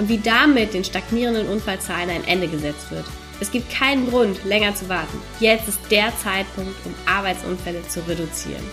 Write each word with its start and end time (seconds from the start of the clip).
und 0.00 0.08
wie 0.08 0.18
damit 0.18 0.72
den 0.72 0.82
stagnierenden 0.82 1.46
Unfallzahlen 1.46 2.08
ein 2.08 2.26
Ende 2.26 2.48
gesetzt 2.48 2.90
wird. 2.90 3.04
Es 3.38 3.50
gibt 3.50 3.70
keinen 3.70 4.08
Grund, 4.08 4.42
länger 4.46 4.74
zu 4.74 4.88
warten. 4.88 5.18
Jetzt 5.40 5.68
ist 5.68 5.78
der 5.90 6.10
Zeitpunkt, 6.16 6.74
um 6.86 6.94
Arbeitsunfälle 7.04 7.86
zu 7.86 8.00
reduzieren. 8.08 8.64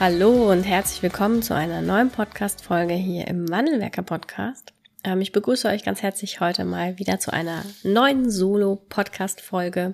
Hallo 0.00 0.50
und 0.50 0.62
herzlich 0.62 1.02
willkommen 1.02 1.42
zu 1.42 1.54
einer 1.54 1.82
neuen 1.82 2.08
Podcast-Folge 2.08 2.94
hier 2.94 3.28
im 3.28 3.50
Wandelwerker 3.50 4.00
Podcast. 4.00 4.72
Ähm, 5.04 5.20
ich 5.20 5.32
begrüße 5.32 5.68
euch 5.68 5.84
ganz 5.84 6.00
herzlich 6.00 6.40
heute 6.40 6.64
mal 6.64 6.98
wieder 6.98 7.18
zu 7.18 7.30
einer 7.30 7.62
neuen 7.82 8.30
Solo-Podcast-Folge. 8.30 9.92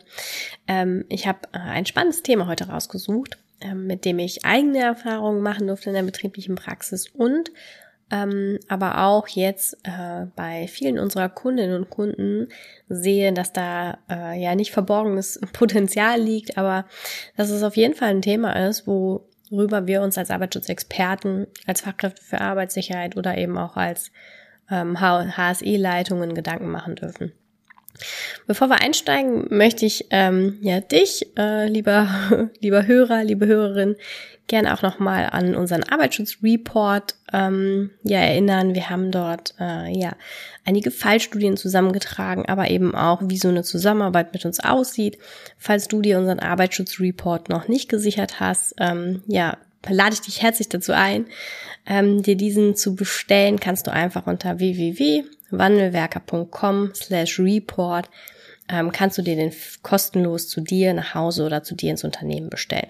Ähm, 0.68 1.04
ich 1.08 1.26
habe 1.26 1.40
äh, 1.52 1.58
ein 1.58 1.86
spannendes 1.86 2.22
Thema 2.22 2.46
heute 2.46 2.68
rausgesucht, 2.68 3.36
ähm, 3.60 3.88
mit 3.88 4.04
dem 4.04 4.20
ich 4.20 4.44
eigene 4.44 4.78
Erfahrungen 4.78 5.42
machen 5.42 5.66
durfte 5.66 5.90
in 5.90 5.94
der 5.96 6.02
betrieblichen 6.04 6.54
Praxis 6.54 7.08
und 7.08 7.50
ähm, 8.12 8.58
aber 8.68 9.04
auch 9.06 9.26
jetzt 9.26 9.74
äh, 9.84 10.26
bei 10.36 10.68
vielen 10.68 10.98
unserer 10.98 11.30
Kundinnen 11.30 11.74
und 11.74 11.88
Kunden 11.90 12.48
sehe, 12.88 13.32
dass 13.32 13.54
da 13.54 13.98
äh, 14.10 14.38
ja 14.38 14.54
nicht 14.54 14.70
verborgenes 14.70 15.40
Potenzial 15.54 16.20
liegt, 16.20 16.58
aber 16.58 16.84
dass 17.36 17.50
es 17.50 17.62
auf 17.62 17.76
jeden 17.76 17.94
Fall 17.94 18.10
ein 18.10 18.20
Thema 18.22 18.52
ist, 18.68 18.86
worüber 18.86 19.86
wir 19.86 20.02
uns 20.02 20.18
als 20.18 20.30
Arbeitsschutzexperten, 20.30 21.46
als 21.66 21.80
Fachkräfte 21.80 22.22
für 22.22 22.40
Arbeitssicherheit 22.42 23.16
oder 23.16 23.38
eben 23.38 23.56
auch 23.56 23.76
als 23.76 24.12
ähm, 24.70 25.00
HSE-Leitungen 25.00 26.34
Gedanken 26.34 26.70
machen 26.70 26.96
dürfen. 26.96 27.32
Bevor 28.46 28.68
wir 28.68 28.80
einsteigen, 28.80 29.46
möchte 29.50 29.86
ich 29.86 30.06
ähm, 30.10 30.58
ja 30.60 30.80
dich, 30.80 31.26
äh, 31.36 31.66
lieber 31.68 32.50
lieber 32.60 32.86
Hörer, 32.86 33.24
liebe 33.24 33.46
Hörerin, 33.46 33.96
gerne 34.48 34.74
auch 34.74 34.82
nochmal 34.82 35.28
an 35.30 35.54
unseren 35.54 35.82
Arbeitsschutzreport 35.84 37.14
ähm, 37.32 37.90
ja 38.02 38.18
erinnern. 38.18 38.74
Wir 38.74 38.90
haben 38.90 39.10
dort 39.10 39.54
äh, 39.60 39.88
ja 39.96 40.12
einige 40.64 40.90
Fallstudien 40.90 41.56
zusammengetragen, 41.56 42.46
aber 42.46 42.70
eben 42.70 42.94
auch, 42.94 43.22
wie 43.24 43.38
so 43.38 43.48
eine 43.48 43.62
Zusammenarbeit 43.62 44.32
mit 44.32 44.44
uns 44.44 44.60
aussieht. 44.60 45.18
Falls 45.58 45.88
du 45.88 46.02
dir 46.02 46.18
unseren 46.18 46.40
Arbeitsschutzreport 46.40 47.48
noch 47.48 47.68
nicht 47.68 47.88
gesichert 47.88 48.40
hast, 48.40 48.74
ähm, 48.78 49.22
ja, 49.26 49.56
lade 49.88 50.14
ich 50.14 50.20
dich 50.20 50.42
herzlich 50.42 50.68
dazu 50.68 50.92
ein, 50.92 51.26
ähm, 51.86 52.22
dir 52.22 52.36
diesen 52.36 52.76
zu 52.76 52.94
bestellen. 52.94 53.58
Kannst 53.60 53.86
du 53.86 53.92
einfach 53.92 54.26
unter 54.26 54.58
www.wandelwerker.com 54.58 56.90
slash 56.94 57.40
report 57.40 58.10
ähm, 58.72 58.90
kannst 58.90 59.18
du 59.18 59.22
dir 59.22 59.36
den 59.36 59.52
kostenlos 59.82 60.48
zu 60.48 60.60
dir 60.60 60.94
nach 60.94 61.14
Hause 61.14 61.44
oder 61.44 61.62
zu 61.62 61.74
dir 61.74 61.90
ins 61.90 62.04
Unternehmen 62.04 62.48
bestellen. 62.48 62.88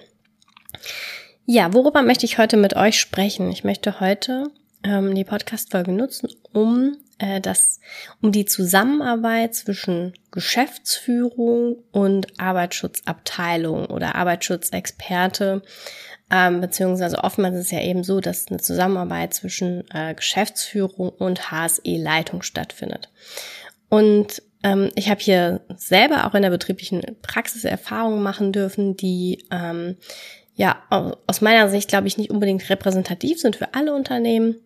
Ja, 1.44 1.74
worüber 1.74 2.02
möchte 2.02 2.24
ich 2.24 2.38
heute 2.38 2.56
mit 2.56 2.76
euch 2.76 3.00
sprechen? 3.00 3.50
Ich 3.50 3.64
möchte 3.64 4.00
heute 4.00 4.50
ähm, 4.84 5.14
die 5.14 5.24
Podcast-Folge 5.24 5.92
nutzen, 5.92 6.28
um 6.52 6.96
äh, 7.22 7.40
das, 7.40 7.80
um 8.20 8.32
die 8.32 8.44
Zusammenarbeit 8.44 9.54
zwischen 9.54 10.12
Geschäftsführung 10.30 11.76
und 11.92 12.38
Arbeitsschutzabteilung 12.38 13.86
oder 13.86 14.16
Arbeitsschutzexperte 14.16 15.62
ähm, 16.32 16.62
beziehungsweise 16.62 17.22
oftmals 17.22 17.56
ist 17.56 17.66
es 17.66 17.70
ja 17.70 17.82
eben 17.82 18.04
so, 18.04 18.20
dass 18.20 18.48
eine 18.48 18.58
Zusammenarbeit 18.58 19.34
zwischen 19.34 19.84
äh, 19.92 20.14
Geschäftsführung 20.14 21.10
und 21.10 21.50
HSE-Leitung 21.50 22.40
stattfindet. 22.40 23.10
Und 23.90 24.42
ähm, 24.62 24.90
ich 24.94 25.10
habe 25.10 25.20
hier 25.20 25.60
selber 25.76 26.26
auch 26.26 26.34
in 26.34 26.40
der 26.40 26.48
betrieblichen 26.48 27.02
Praxis 27.20 27.64
Erfahrungen 27.64 28.22
machen 28.22 28.50
dürfen, 28.50 28.96
die 28.96 29.44
ähm, 29.50 29.98
ja, 30.54 30.82
aus 31.26 31.42
meiner 31.42 31.68
Sicht 31.68 31.88
glaube 31.88 32.06
ich 32.06 32.16
nicht 32.16 32.30
unbedingt 32.30 32.68
repräsentativ 32.70 33.38
sind 33.38 33.56
für 33.56 33.74
alle 33.74 33.94
Unternehmen, 33.94 34.56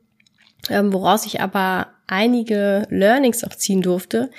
ähm, 0.70 0.92
woraus 0.92 1.26
ich 1.26 1.40
aber 1.40 1.88
einige 2.06 2.86
Learnings 2.90 3.44
auch 3.44 3.54
ziehen 3.54 3.82
durfte, 3.82 4.30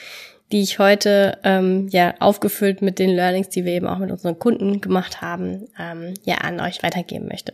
die 0.51 0.61
ich 0.61 0.79
heute 0.79 1.37
ähm, 1.43 1.87
ja 1.89 2.15
aufgefüllt 2.19 2.81
mit 2.81 2.99
den 2.99 3.09
Learnings, 3.09 3.49
die 3.49 3.65
wir 3.65 3.73
eben 3.73 3.87
auch 3.87 3.97
mit 3.97 4.11
unseren 4.11 4.39
Kunden 4.39 4.79
gemacht 4.81 5.21
haben, 5.21 5.67
ähm, 5.79 6.13
ja 6.23 6.35
an 6.35 6.59
euch 6.59 6.83
weitergeben 6.83 7.27
möchte. 7.27 7.53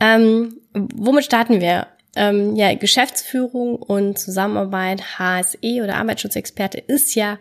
Ähm, 0.00 0.60
womit 0.72 1.24
starten 1.24 1.60
wir? 1.60 1.86
Ähm, 2.16 2.54
ja, 2.56 2.72
Geschäftsführung 2.74 3.76
und 3.76 4.18
Zusammenarbeit, 4.18 5.18
HSE 5.18 5.82
oder 5.82 5.96
Arbeitsschutzexperte 5.96 6.78
ist 6.78 7.14
ja 7.14 7.38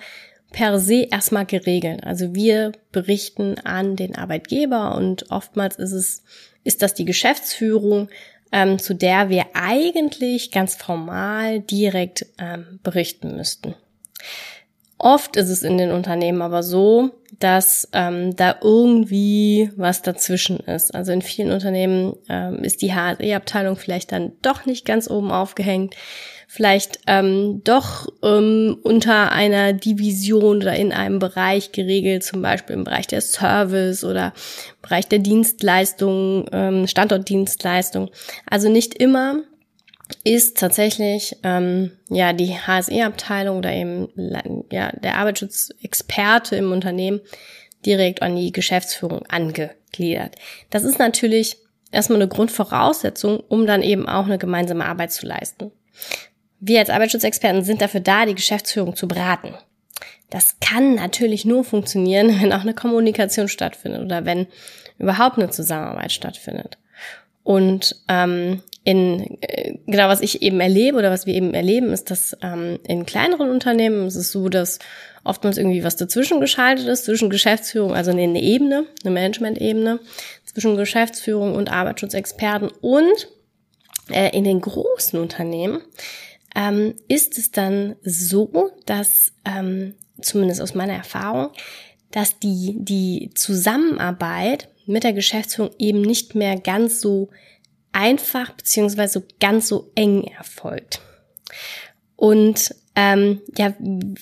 per 0.51 0.79
se 0.79 1.07
erstmal 1.11 1.45
geregelt. 1.45 2.03
Also 2.03 2.33
wir 2.33 2.71
berichten 2.91 3.55
an 3.63 3.95
den 3.95 4.15
Arbeitgeber 4.15 4.95
und 4.95 5.29
oftmals 5.31 5.75
ist 5.75 5.91
es, 5.91 6.23
ist 6.63 6.81
das 6.81 6.93
die 6.93 7.05
Geschäftsführung, 7.05 8.09
ähm, 8.53 8.77
zu 8.79 8.93
der 8.93 9.29
wir 9.29 9.47
eigentlich 9.53 10.51
ganz 10.51 10.75
formal 10.75 11.59
direkt 11.59 12.27
ähm, 12.37 12.79
berichten 12.83 13.35
müssten. 13.35 13.75
Oft 14.99 15.35
ist 15.35 15.49
es 15.49 15.63
in 15.63 15.77
den 15.77 15.91
Unternehmen 15.91 16.41
aber 16.41 16.63
so, 16.63 17.09
dass 17.39 17.89
ähm, 17.91 18.35
da 18.37 18.55
irgendwie 18.61 19.71
was 19.75 20.01
dazwischen 20.01 20.59
ist. 20.59 20.95
Also 20.95 21.11
in 21.11 21.21
vielen 21.21 21.51
Unternehmen 21.51 22.15
ähm, 22.29 22.63
ist 22.63 22.81
die 22.81 22.93
HSE-Abteilung 22.93 23.75
vielleicht 23.75 24.13
dann 24.13 24.31
doch 24.41 24.65
nicht 24.65 24.85
ganz 24.85 25.09
oben 25.09 25.31
aufgehängt 25.31 25.95
vielleicht 26.53 26.99
ähm, 27.07 27.61
doch 27.63 28.07
ähm, 28.21 28.77
unter 28.83 29.31
einer 29.31 29.73
Division 29.73 30.57
oder 30.57 30.75
in 30.75 30.93
einem 30.93 31.17
Bereich 31.17 31.71
geregelt, 31.71 32.23
zum 32.23 32.43
Beispiel 32.43 32.75
im 32.75 32.83
Bereich 32.83 33.07
der 33.07 33.21
Service 33.21 34.03
oder 34.03 34.33
Bereich 34.83 35.07
der 35.07 35.17
Dienstleistung, 35.17 36.45
ähm, 36.51 36.85
Standortdienstleistung. 36.85 38.11
Also 38.45 38.69
nicht 38.69 38.93
immer 38.93 39.41
ist 40.23 40.59
tatsächlich 40.59 41.35
ähm, 41.41 41.93
ja 42.11 42.33
die 42.33 42.53
HSE-Abteilung 42.53 43.57
oder 43.57 43.73
eben 43.73 44.09
ja 44.71 44.91
der 44.91 45.17
Arbeitsschutzexperte 45.17 46.55
im 46.55 46.71
Unternehmen 46.71 47.21
direkt 47.83 48.21
an 48.21 48.35
die 48.35 48.51
Geschäftsführung 48.51 49.25
angegliedert. 49.27 50.35
Das 50.69 50.83
ist 50.83 50.99
natürlich 50.99 51.57
erstmal 51.91 52.21
eine 52.21 52.27
Grundvoraussetzung, 52.27 53.39
um 53.39 53.65
dann 53.65 53.81
eben 53.81 54.07
auch 54.07 54.25
eine 54.25 54.37
gemeinsame 54.37 54.85
Arbeit 54.85 55.11
zu 55.11 55.25
leisten. 55.25 55.71
Wir 56.65 56.79
als 56.79 56.89
Arbeitsschutzexperten 56.89 57.63
sind 57.63 57.81
dafür 57.81 57.99
da, 57.99 58.25
die 58.25 58.35
Geschäftsführung 58.35 58.95
zu 58.95 59.05
beraten. 59.05 59.53
Das 60.29 60.59
kann 60.61 60.95
natürlich 60.95 61.43
nur 61.43 61.65
funktionieren, 61.65 62.29
wenn 62.41 62.53
auch 62.53 62.61
eine 62.61 62.73
Kommunikation 62.73 63.49
stattfindet 63.49 64.01
oder 64.01 64.25
wenn 64.25 64.47
überhaupt 64.97 65.37
eine 65.37 65.49
Zusammenarbeit 65.49 66.13
stattfindet. 66.13 66.77
Und 67.43 67.97
ähm, 68.07 68.63
in 68.85 69.37
äh, 69.41 69.73
genau 69.85 70.07
was 70.07 70.21
ich 70.21 70.41
eben 70.41 70.61
erlebe 70.61 70.97
oder 70.97 71.11
was 71.11 71.25
wir 71.25 71.33
eben 71.33 71.53
erleben, 71.53 71.91
ist, 71.91 72.09
dass 72.09 72.37
ähm, 72.41 72.79
in 72.87 73.05
kleineren 73.05 73.49
Unternehmen 73.49 74.07
ist 74.07 74.15
es 74.15 74.31
so, 74.31 74.47
dass 74.47 74.79
oftmals 75.25 75.57
irgendwie 75.57 75.83
was 75.83 75.97
dazwischen 75.97 76.39
geschaltet 76.39 76.87
ist, 76.87 77.03
zwischen 77.03 77.29
Geschäftsführung, 77.29 77.93
also 77.93 78.11
eine 78.11 78.41
Ebene, 78.41 78.85
eine 79.03 79.13
Management-Ebene, 79.13 79.99
zwischen 80.45 80.77
Geschäftsführung 80.77 81.55
und 81.55 81.69
Arbeitsschutzexperten 81.69 82.69
und 82.79 83.27
äh, 84.09 84.29
in 84.35 84.45
den 84.45 84.61
großen 84.61 85.19
Unternehmen 85.19 85.81
ähm, 86.55 86.95
ist 87.07 87.37
es 87.37 87.51
dann 87.51 87.95
so, 88.03 88.71
dass, 88.85 89.33
ähm, 89.45 89.95
zumindest 90.21 90.61
aus 90.61 90.75
meiner 90.75 90.93
Erfahrung, 90.93 91.49
dass 92.11 92.39
die, 92.39 92.75
die 92.77 93.31
Zusammenarbeit 93.33 94.69
mit 94.85 95.03
der 95.03 95.13
Geschäftsführung 95.13 95.71
eben 95.79 96.01
nicht 96.01 96.35
mehr 96.35 96.59
ganz 96.59 97.01
so 97.01 97.29
einfach 97.91 98.51
beziehungsweise 98.51 99.23
ganz 99.39 99.67
so 99.67 99.91
eng 99.95 100.23
erfolgt. 100.23 101.01
Und 102.15 102.75
ähm, 102.95 103.41
ja, 103.57 103.73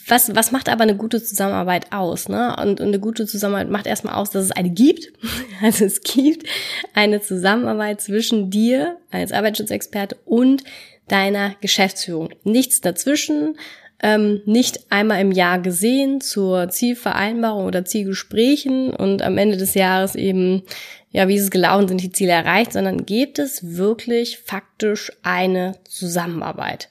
was, 0.07 0.33
was 0.33 0.51
macht 0.51 0.69
aber 0.69 0.83
eine 0.83 0.95
gute 0.95 1.21
Zusammenarbeit 1.21 1.91
aus? 1.91 2.29
Ne? 2.29 2.55
Und, 2.55 2.79
und 2.79 2.87
eine 2.87 2.99
gute 2.99 3.25
Zusammenarbeit 3.25 3.69
macht 3.69 3.85
erstmal 3.85 4.15
aus, 4.15 4.29
dass 4.29 4.45
es 4.45 4.51
eine 4.51 4.69
gibt. 4.69 5.11
Also 5.63 5.85
es 5.85 6.01
gibt 6.01 6.47
eine 6.95 7.21
Zusammenarbeit 7.21 8.01
zwischen 8.01 8.49
dir 8.49 8.97
als 9.11 9.31
Arbeitsschutzexperte 9.31 10.17
und 10.25 10.63
deiner 11.11 11.55
Geschäftsführung. 11.61 12.29
Nichts 12.43 12.81
dazwischen, 12.81 13.57
ähm, 14.01 14.41
nicht 14.45 14.91
einmal 14.91 15.21
im 15.21 15.31
Jahr 15.31 15.59
gesehen 15.59 16.21
zur 16.21 16.69
Zielvereinbarung 16.69 17.65
oder 17.65 17.85
Zielgesprächen 17.85 18.93
und 18.93 19.21
am 19.21 19.37
Ende 19.37 19.57
des 19.57 19.73
Jahres 19.73 20.15
eben, 20.15 20.63
ja, 21.11 21.27
wie 21.27 21.35
ist 21.35 21.43
es 21.43 21.51
gelaufen, 21.51 21.87
sind 21.87 22.01
die 22.01 22.11
Ziele 22.11 22.31
erreicht, 22.31 22.73
sondern 22.73 23.05
gibt 23.05 23.37
es 23.37 23.75
wirklich 23.75 24.39
faktisch 24.39 25.11
eine 25.21 25.77
Zusammenarbeit. 25.87 26.89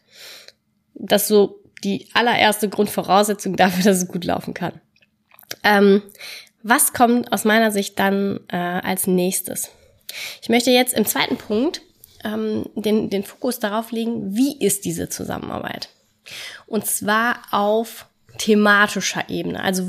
das 0.94 1.22
ist 1.22 1.28
so 1.28 1.61
die 1.82 2.08
allererste 2.12 2.69
Grundvoraussetzung 2.69 3.56
dafür, 3.56 3.82
dass 3.84 4.02
es 4.02 4.08
gut 4.08 4.25
laufen 4.25 4.55
kann. 4.55 4.81
Ähm, 5.64 6.02
was 6.62 6.93
kommt 6.93 7.32
aus 7.32 7.44
meiner 7.44 7.70
Sicht 7.70 7.99
dann 7.99 8.40
äh, 8.49 8.56
als 8.56 9.06
nächstes? 9.06 9.70
Ich 10.43 10.49
möchte 10.49 10.70
jetzt 10.70 10.93
im 10.93 11.06
zweiten 11.06 11.37
Punkt 11.37 11.81
ähm, 12.25 12.67
den, 12.75 13.11
den 13.11 13.25
Fokus 13.25 13.58
darauf 13.58 13.93
legen, 13.93 14.34
wie 14.34 14.58
ist 14.58 14.84
diese 14.84 15.08
Zusammenarbeit? 15.08 15.88
Und 16.67 16.87
zwar 16.87 17.43
auf 17.50 18.06
thematischer 18.38 19.28
Ebene. 19.28 19.62
Also 19.62 19.84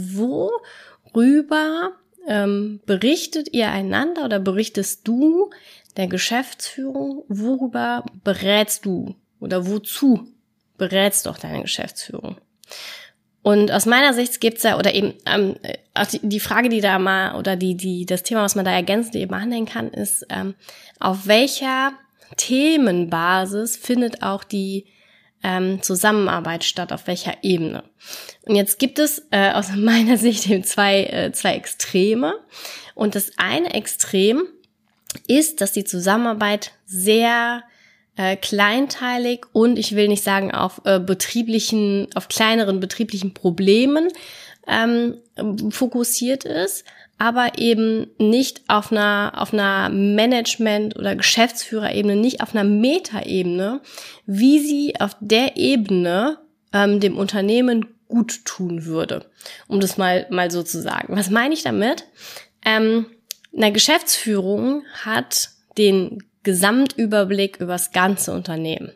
worüber 1.13 1.91
ähm, 2.27 2.81
berichtet 2.85 3.53
ihr 3.53 3.69
einander 3.69 4.25
oder 4.25 4.39
berichtest 4.39 5.07
du 5.07 5.49
der 5.97 6.07
Geschäftsführung, 6.07 7.23
worüber 7.27 8.05
berätst 8.23 8.85
du 8.85 9.15
oder 9.39 9.67
wozu 9.67 10.27
berätst 10.77 11.25
du 11.25 11.29
auch 11.29 11.37
deine 11.37 11.61
Geschäftsführung? 11.61 12.37
Und 13.43 13.71
aus 13.71 13.87
meiner 13.87 14.13
Sicht 14.13 14.39
gibt's 14.39 14.63
ja, 14.63 14.77
oder 14.77 14.93
eben 14.93 15.15
ähm, 15.25 15.55
die, 16.11 16.19
die 16.21 16.39
Frage, 16.39 16.69
die 16.69 16.81
da 16.81 16.99
mal, 16.99 17.35
oder 17.35 17.55
die, 17.55 17.75
die, 17.75 18.05
das 18.05 18.21
Thema, 18.21 18.43
was 18.43 18.55
man 18.55 18.65
da 18.65 18.71
ergänzend 18.71 19.15
eben 19.15 19.33
anhängen 19.33 19.65
kann, 19.65 19.89
ist, 19.89 20.25
ähm, 20.29 20.53
auf 20.99 21.25
welcher 21.25 21.93
Themenbasis 22.37 23.77
findet 23.77 24.23
auch 24.23 24.43
die 24.43 24.85
ähm, 25.43 25.81
Zusammenarbeit 25.81 26.63
statt, 26.63 26.93
auf 26.93 27.07
welcher 27.07 27.43
Ebene. 27.43 27.83
Und 28.45 28.55
jetzt 28.55 28.79
gibt 28.79 28.99
es 28.99 29.27
äh, 29.31 29.51
aus 29.51 29.69
meiner 29.75 30.17
Sicht 30.17 30.49
eben 30.49 30.63
zwei, 30.63 31.03
äh, 31.05 31.31
zwei 31.31 31.55
Extreme. 31.55 32.33
Und 32.95 33.15
das 33.15 33.31
eine 33.37 33.73
Extrem 33.73 34.43
ist, 35.27 35.61
dass 35.61 35.71
die 35.71 35.83
Zusammenarbeit 35.83 36.71
sehr 36.85 37.63
äh, 38.15 38.35
kleinteilig 38.35 39.45
und 39.53 39.79
ich 39.79 39.95
will 39.95 40.07
nicht 40.07 40.23
sagen 40.23 40.53
auf 40.53 40.81
äh, 40.85 40.99
betrieblichen, 40.99 42.07
auf 42.15 42.27
kleineren 42.27 42.79
betrieblichen 42.79 43.33
Problemen 43.33 44.09
ähm, 44.67 45.17
fokussiert 45.69 46.43
ist, 46.43 46.85
aber 47.21 47.59
eben 47.59 48.07
nicht 48.18 48.63
auf 48.68 48.91
einer, 48.91 49.33
auf 49.38 49.53
einer 49.53 49.89
Management- 49.89 50.95
oder 50.95 51.15
Geschäftsführerebene, 51.15 52.15
nicht 52.15 52.41
auf 52.41 52.56
einer 52.56 52.63
Metaebene, 52.63 53.81
wie 54.25 54.57
sie 54.57 55.00
auf 55.00 55.15
der 55.19 55.56
Ebene 55.56 56.39
ähm, 56.73 57.00
dem 57.00 57.19
Unternehmen 57.19 57.85
gut 58.07 58.44
tun 58.44 58.85
würde. 58.85 59.29
Um 59.68 59.79
das 59.79 60.00
mal, 60.00 60.25
mal 60.31 60.50
so 60.50 60.63
zu 60.63 60.81
sagen. 60.81 61.15
Was 61.15 61.29
meine 61.29 61.53
ich 61.53 61.62
damit? 61.62 62.06
Ähm, 62.65 63.06
eine 63.56 63.71
Geschäftsführung 63.71 64.83
hat 65.03 65.50
den 65.77 66.24
Gesamtüberblick 66.41 67.57
über 67.57 67.74
das 67.74 67.91
ganze 67.91 68.31
Unternehmen 68.31 68.94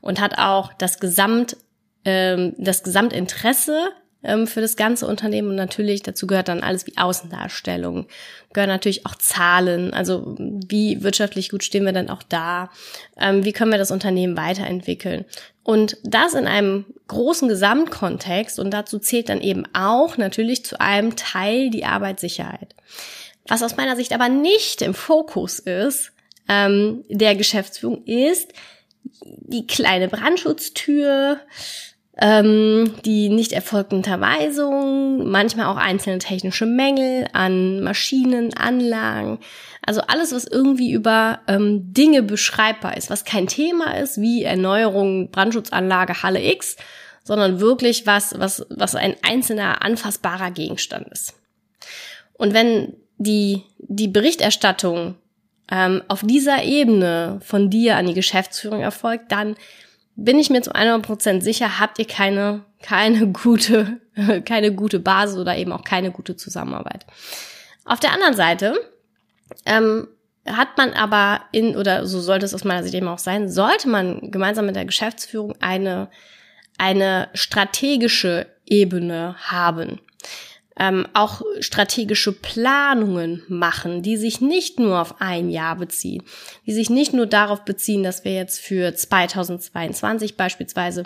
und 0.00 0.18
hat 0.18 0.38
auch 0.38 0.72
das 0.72 0.98
Gesamt, 0.98 1.58
ähm, 2.06 2.54
das 2.56 2.82
Gesamtinteresse 2.84 3.90
ähm, 4.22 4.46
für 4.46 4.60
das 4.60 4.76
ganze 4.76 5.06
Unternehmen. 5.06 5.50
Und 5.50 5.56
natürlich 5.56 6.02
dazu 6.02 6.26
gehört 6.26 6.48
dann 6.48 6.62
alles 6.62 6.86
wie 6.86 6.96
Außendarstellung, 6.96 8.06
gehören 8.52 8.68
natürlich 8.68 9.06
auch 9.06 9.14
Zahlen, 9.14 9.92
also 9.94 10.36
wie 10.38 11.02
wirtschaftlich 11.02 11.50
gut 11.50 11.64
stehen 11.64 11.84
wir 11.84 11.92
denn 11.92 12.10
auch 12.10 12.22
da, 12.22 12.70
ähm, 13.18 13.44
wie 13.44 13.52
können 13.52 13.70
wir 13.70 13.78
das 13.78 13.90
Unternehmen 13.90 14.36
weiterentwickeln? 14.36 15.24
Und 15.62 15.98
das 16.02 16.34
in 16.34 16.46
einem 16.46 16.86
großen 17.10 17.48
Gesamtkontext. 17.48 18.58
Und 18.58 18.70
dazu 18.70 18.98
zählt 18.98 19.28
dann 19.28 19.40
eben 19.40 19.64
auch 19.74 20.16
natürlich 20.16 20.64
zu 20.64 20.80
einem 20.80 21.16
Teil 21.16 21.70
die 21.70 21.84
Arbeitssicherheit. 21.84 22.74
Was 23.46 23.62
aus 23.62 23.76
meiner 23.76 23.96
Sicht 23.96 24.12
aber 24.12 24.28
nicht 24.28 24.82
im 24.82 24.94
Fokus 24.94 25.58
ist, 25.58 26.12
ähm, 26.48 27.04
der 27.08 27.36
Geschäftsführung 27.36 28.04
ist 28.04 28.52
die 29.24 29.66
kleine 29.66 30.08
Brandschutztür, 30.08 31.40
ähm, 32.20 32.94
die 33.06 33.30
nicht 33.30 33.52
erfolgten 33.52 33.96
Unterweisungen, 33.96 35.30
manchmal 35.30 35.66
auch 35.66 35.76
einzelne 35.76 36.18
technische 36.18 36.66
Mängel 36.66 37.26
an 37.32 37.80
Maschinen, 37.80 38.54
Anlagen. 38.54 39.38
Also 39.84 40.02
alles, 40.02 40.32
was 40.32 40.44
irgendwie 40.44 40.92
über 40.92 41.40
ähm, 41.48 41.94
Dinge 41.94 42.22
beschreibbar 42.22 42.96
ist, 42.98 43.08
was 43.08 43.24
kein 43.24 43.46
Thema 43.46 43.96
ist, 43.96 44.20
wie 44.20 44.44
Erneuerung, 44.44 45.30
Brandschutzanlage, 45.30 46.22
Halle 46.22 46.44
X, 46.52 46.76
sondern 47.24 47.58
wirklich 47.58 48.06
was, 48.06 48.38
was, 48.38 48.66
was 48.68 48.94
ein 48.94 49.16
einzelner 49.22 49.82
anfassbarer 49.82 50.50
Gegenstand 50.50 51.08
ist. 51.08 51.34
Und 52.34 52.52
wenn 52.52 52.96
die, 53.16 53.62
die 53.78 54.08
Berichterstattung 54.08 55.14
ähm, 55.70 56.02
auf 56.08 56.20
dieser 56.22 56.64
Ebene 56.64 57.38
von 57.42 57.70
dir 57.70 57.96
an 57.96 58.06
die 58.06 58.14
Geschäftsführung 58.14 58.80
erfolgt, 58.80 59.32
dann 59.32 59.56
bin 60.24 60.38
ich 60.38 60.50
mir 60.50 60.60
zu 60.60 60.72
100% 60.72 61.40
sicher, 61.40 61.80
habt 61.80 61.98
ihr 61.98 62.06
keine, 62.06 62.64
keine 62.82 63.28
gute, 63.28 64.00
keine 64.44 64.72
gute 64.74 65.00
Basis 65.00 65.38
oder 65.38 65.56
eben 65.56 65.72
auch 65.72 65.82
keine 65.84 66.10
gute 66.10 66.36
Zusammenarbeit. 66.36 67.06
Auf 67.84 68.00
der 68.00 68.12
anderen 68.12 68.34
Seite 68.34 68.78
ähm, 69.64 70.08
hat 70.46 70.76
man 70.76 70.92
aber 70.92 71.40
in, 71.52 71.74
oder 71.76 72.06
so 72.06 72.20
sollte 72.20 72.44
es 72.44 72.54
aus 72.54 72.64
meiner 72.64 72.82
Sicht 72.82 72.94
eben 72.94 73.08
auch 73.08 73.18
sein, 73.18 73.48
sollte 73.48 73.88
man 73.88 74.30
gemeinsam 74.30 74.66
mit 74.66 74.76
der 74.76 74.84
Geschäftsführung 74.84 75.54
eine, 75.60 76.10
eine 76.78 77.28
strategische 77.34 78.46
Ebene 78.66 79.36
haben 79.38 80.00
ähm, 80.80 81.06
auch 81.12 81.42
strategische 81.60 82.32
Planungen 82.32 83.42
machen, 83.48 84.02
die 84.02 84.16
sich 84.16 84.40
nicht 84.40 84.80
nur 84.80 84.98
auf 84.98 85.20
ein 85.20 85.50
Jahr 85.50 85.76
beziehen, 85.76 86.22
die 86.66 86.72
sich 86.72 86.88
nicht 86.88 87.12
nur 87.12 87.26
darauf 87.26 87.66
beziehen, 87.66 88.02
dass 88.02 88.24
wir 88.24 88.32
jetzt 88.32 88.60
für 88.60 88.94
2022 88.94 90.38
beispielsweise 90.38 91.02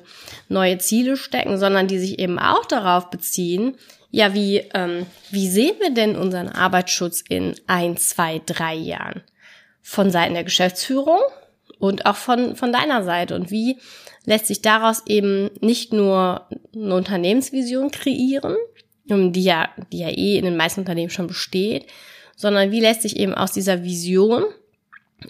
neue 0.49 0.79
Ziele 0.79 1.17
stecken, 1.17 1.59
sondern 1.59 1.89
die 1.89 1.99
sich 1.99 2.21
eben 2.21 2.39
auch 2.39 2.65
darauf 2.67 3.11
beziehen, 3.11 3.77
ja, 4.13 4.33
wie, 4.33 4.59
ähm, 4.75 5.07
wie 5.33 5.49
sehen 5.49 5.75
wir 5.81 5.91
denn 5.91 6.15
unseren 6.15 6.49
Arbeitsschutz 6.49 7.25
in 7.29 7.57
ein, 7.67 7.97
zwei, 7.97 8.41
drei 8.47 8.75
Jahren? 8.75 9.23
Von 9.83 10.13
Seiten 10.13 10.35
der 10.35 10.45
Geschäftsführung 10.45 11.19
und 11.81 12.07
auch 12.07 12.15
von, 12.15 12.55
von 12.55 12.73
deiner 12.73 13.03
Seite. 13.03 13.35
Und 13.35 13.51
wie 13.51 13.77
lässt 14.25 14.47
sich 14.47 14.63
daraus 14.63 15.03
eben 15.07 15.51
nicht 15.61 15.93
nur 15.93 16.49
eine 16.73 16.95
Unternehmensvision 16.95 17.91
kreieren, 17.91 18.57
die 19.05 19.43
ja, 19.43 19.69
die 19.93 19.99
ja 19.99 20.09
eh 20.09 20.39
in 20.39 20.45
den 20.45 20.57
meisten 20.57 20.81
Unternehmen 20.81 21.11
schon 21.11 21.27
besteht, 21.27 21.87
sondern 22.37 22.71
wie 22.71 22.81
lässt 22.81 23.03
sich 23.03 23.17
eben 23.17 23.35
aus 23.35 23.53
dieser 23.53 23.83
Vision 23.83 24.45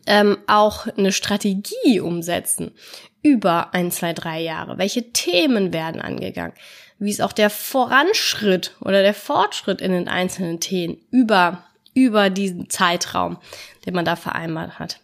ähm, 0.07 0.39
auch 0.47 0.87
eine 0.87 1.13
Strategie 1.13 2.01
umsetzen 2.01 2.73
über 3.23 3.75
ein, 3.75 3.91
zwei, 3.91 4.13
drei 4.13 4.41
Jahre? 4.41 4.79
Welche 4.79 5.13
Themen 5.13 5.73
werden 5.73 6.01
angegangen? 6.01 6.55
Wie 6.99 7.11
ist 7.11 7.23
auch 7.23 7.33
der 7.33 7.51
Voranschritt 7.51 8.77
oder 8.81 9.03
der 9.03 9.15
Fortschritt 9.15 9.81
in 9.81 9.93
den 9.93 10.09
einzelnen 10.09 10.61
Themen 10.61 10.99
über, 11.11 11.65
über 11.93 12.31
diesen 12.31 12.71
Zeitraum, 12.71 13.39
den 13.85 13.95
man 13.95 14.05
da 14.05 14.17
vereinbart 14.17 14.79
hat? 14.79 15.01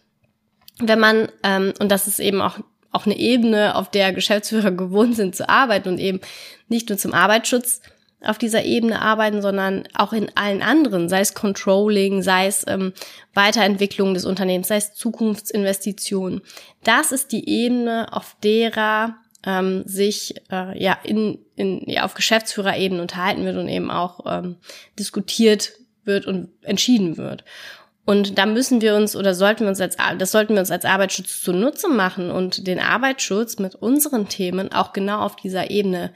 Wenn 0.79 0.99
man, 0.99 1.27
ähm, 1.43 1.73
und 1.79 1.89
das 1.89 2.07
ist 2.07 2.19
eben 2.19 2.41
auch 2.41 2.59
auch 2.91 3.05
eine 3.05 3.17
Ebene, 3.17 3.75
auf 3.75 3.89
der 3.89 4.13
Geschäftsführer 4.13 4.71
gewohnt 4.71 5.15
sind 5.15 5.35
zu 5.35 5.47
arbeiten 5.47 5.89
und 5.89 5.99
eben 5.99 6.19
nicht 6.67 6.89
nur 6.89 6.97
zum 6.97 7.13
Arbeitsschutz 7.13 7.81
auf 8.23 8.37
dieser 8.37 8.63
Ebene 8.63 9.01
arbeiten, 9.01 9.41
sondern 9.41 9.83
auch 9.95 10.13
in 10.13 10.29
allen 10.35 10.61
anderen, 10.61 11.09
sei 11.09 11.21
es 11.21 11.33
Controlling, 11.33 12.21
sei 12.21 12.47
es 12.47 12.63
ähm, 12.67 12.93
Weiterentwicklung 13.33 14.13
des 14.13 14.25
Unternehmens, 14.25 14.67
sei 14.67 14.77
es 14.77 14.93
Zukunftsinvestitionen. 14.93 16.41
Das 16.83 17.11
ist 17.11 17.31
die 17.31 17.49
Ebene, 17.49 18.07
auf 18.11 18.35
derer 18.43 19.15
ähm, 19.43 19.83
sich 19.85 20.35
äh, 20.51 20.81
ja 20.81 20.97
in, 21.03 21.39
in 21.55 21.81
ja, 21.89 22.03
auf 22.05 22.13
Geschäftsführerebene 22.13 23.01
unterhalten 23.01 23.43
wird 23.43 23.57
und 23.57 23.67
eben 23.67 23.89
auch 23.89 24.25
ähm, 24.27 24.57
diskutiert 24.99 25.73
wird 26.03 26.27
und 26.27 26.49
entschieden 26.61 27.17
wird. 27.17 27.43
Und 28.05 28.37
da 28.37 28.45
müssen 28.45 28.81
wir 28.81 28.95
uns 28.95 29.15
oder 29.15 29.33
sollten 29.33 29.61
wir 29.61 29.69
uns 29.69 29.81
als 29.81 29.95
das 30.17 30.31
sollten 30.31 30.53
wir 30.53 30.59
uns 30.59 30.71
als 30.71 30.85
Arbeitsschutz 30.85 31.41
zunutze 31.41 31.87
machen 31.87 32.31
und 32.31 32.67
den 32.67 32.79
Arbeitsschutz 32.79 33.59
mit 33.59 33.75
unseren 33.75 34.27
Themen 34.27 34.71
auch 34.71 34.91
genau 34.93 35.21
auf 35.21 35.35
dieser 35.35 35.69
Ebene 35.69 36.11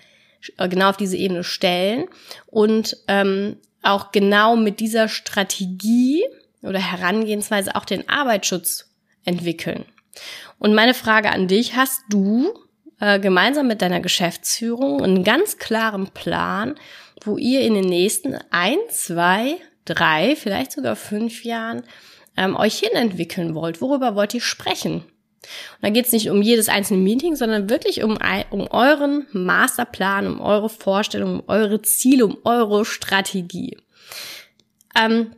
genau 0.58 0.90
auf 0.90 0.98
diese 0.98 1.18
Ebene 1.18 1.44
stellen 1.44 2.08
und 2.48 2.98
ähm, 3.08 3.58
auch 3.82 4.12
genau 4.12 4.56
mit 4.56 4.80
dieser 4.80 5.08
Strategie 5.08 6.24
oder 6.62 6.80
Herangehensweise 6.80 7.76
auch 7.76 7.86
den 7.86 8.10
Arbeitsschutz 8.10 8.90
entwickeln. 9.24 9.86
Und 10.60 10.74
meine 10.74 10.94
Frage 10.94 11.30
an 11.30 11.48
dich, 11.48 11.76
hast 11.76 12.02
du 12.10 12.54
äh, 13.00 13.20
gemeinsam 13.20 13.68
mit 13.68 13.82
deiner 13.82 14.00
Geschäftsführung 14.00 15.04
einen 15.04 15.24
ganz 15.24 15.58
klaren 15.58 16.08
Plan, 16.08 16.76
wo 17.24 17.38
ihr 17.38 17.62
in 17.62 17.74
den 17.74 17.86
nächsten 17.86 18.38
ein, 18.52 18.78
zwei, 18.90 19.58
drei, 19.86 20.36
vielleicht 20.36 20.72
sogar 20.72 20.96
fünf 20.96 21.44
Jahren 21.44 21.84
ähm, 22.38 22.56
euch 22.56 22.80
hinentwickeln 22.80 23.54
wollt? 23.54 23.82
Worüber 23.82 24.16
wollt 24.16 24.34
ihr 24.34 24.42
sprechen? 24.42 25.04
Und 25.76 25.84
da 25.84 25.90
geht 25.90 26.06
es 26.06 26.12
nicht 26.12 26.30
um 26.30 26.42
jedes 26.42 26.70
einzelne 26.70 27.02
Meeting, 27.02 27.36
sondern 27.36 27.70
wirklich 27.70 28.04
um, 28.04 28.18
um 28.50 28.68
euren 28.68 29.28
Masterplan, 29.32 30.28
um 30.28 30.42
eure 30.42 30.70
Vorstellung, 30.70 31.40
um 31.40 31.44
eure 31.48 31.82
Ziele, 31.82 32.26
um 32.26 32.38
eure 32.44 32.86
Strategie. 32.86 33.78
Ähm, 34.96 35.32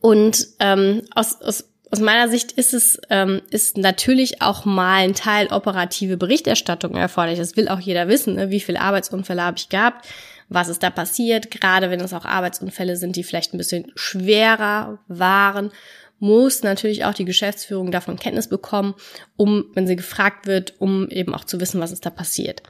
und 0.00 0.46
ähm, 0.60 1.02
aus, 1.14 1.40
aus, 1.40 1.64
aus 1.90 2.00
meiner 2.00 2.28
Sicht 2.28 2.52
ist 2.52 2.74
es 2.74 3.00
ähm, 3.10 3.42
ist 3.50 3.76
natürlich 3.76 4.42
auch 4.42 4.64
mal 4.64 5.02
ein 5.02 5.14
Teil 5.14 5.48
operative 5.48 6.16
Berichterstattung 6.16 6.94
erforderlich. 6.96 7.38
Das 7.38 7.56
will 7.56 7.68
auch 7.68 7.80
jeder 7.80 8.08
wissen, 8.08 8.34
ne? 8.34 8.50
wie 8.50 8.60
viele 8.60 8.80
Arbeitsunfälle 8.80 9.42
habe 9.42 9.58
ich 9.58 9.68
gehabt, 9.68 10.06
was 10.48 10.68
ist 10.68 10.82
da 10.82 10.90
passiert, 10.90 11.50
gerade 11.50 11.90
wenn 11.90 12.00
es 12.00 12.12
auch 12.12 12.24
Arbeitsunfälle 12.24 12.96
sind, 12.96 13.16
die 13.16 13.24
vielleicht 13.24 13.54
ein 13.54 13.58
bisschen 13.58 13.92
schwerer 13.94 14.98
waren 15.08 15.70
muss 16.18 16.62
natürlich 16.62 17.04
auch 17.04 17.14
die 17.14 17.24
Geschäftsführung 17.24 17.90
davon 17.90 18.18
Kenntnis 18.18 18.48
bekommen, 18.48 18.94
um, 19.36 19.66
wenn 19.74 19.86
sie 19.86 19.96
gefragt 19.96 20.46
wird, 20.46 20.74
um 20.78 21.08
eben 21.08 21.34
auch 21.34 21.44
zu 21.44 21.60
wissen, 21.60 21.80
was 21.80 21.92
ist 21.92 22.06
da 22.06 22.10
passiert. 22.10 22.62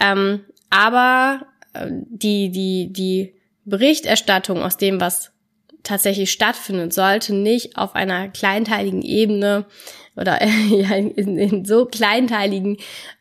Ähm, 0.00 0.44
aber 0.70 1.46
äh, 1.72 1.88
die, 1.90 2.50
die, 2.50 2.92
die 2.92 3.34
Berichterstattung 3.64 4.62
aus 4.62 4.76
dem, 4.76 5.00
was 5.00 5.32
tatsächlich 5.82 6.30
stattfindet, 6.30 6.92
sollte 6.92 7.34
nicht 7.34 7.76
auf 7.76 7.94
einer 7.94 8.28
kleinteiligen 8.28 9.02
Ebene 9.02 9.66
oder 10.16 10.40
in, 10.42 11.38
in 11.38 11.64
so 11.64 11.86
kleinteiligen 11.86 12.76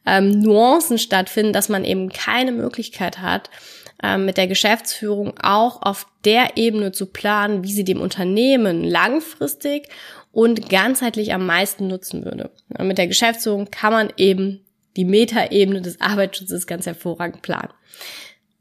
ähm, 0.06 0.40
Nuancen 0.40 0.98
stattfinden, 0.98 1.54
dass 1.54 1.70
man 1.70 1.86
eben 1.86 2.10
keine 2.10 2.52
Möglichkeit 2.52 3.20
hat, 3.20 3.50
ähm, 3.50 3.79
mit 4.18 4.38
der 4.38 4.48
Geschäftsführung 4.48 5.34
auch 5.42 5.82
auf 5.82 6.08
der 6.24 6.58
Ebene 6.58 6.92
zu 6.92 7.08
planen, 7.08 7.64
wie 7.64 7.74
sie 7.74 7.84
dem 7.84 8.00
Unternehmen 8.00 8.84
langfristig 8.84 9.90
und 10.32 10.70
ganzheitlich 10.70 11.34
am 11.34 11.46
meisten 11.46 11.88
nutzen 11.88 12.24
würde. 12.24 12.52
mit 12.82 12.98
der 12.98 13.08
Geschäftsführung 13.08 13.72
kann 13.72 13.92
man 13.92 14.14
eben 14.18 14.64
die 14.96 15.06
Metaebene 15.06 15.82
des 15.82 16.00
Arbeitsschutzes 16.02 16.68
ganz 16.68 16.86
hervorragend 16.86 17.42
planen. 17.42 17.74